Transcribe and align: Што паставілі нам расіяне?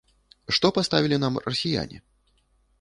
Што 0.57 0.71
паставілі 0.77 1.21
нам 1.27 1.39
расіяне? 1.47 1.97